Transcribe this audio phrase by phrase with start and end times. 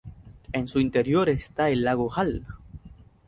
[0.51, 2.43] En su interior está el lago Hall.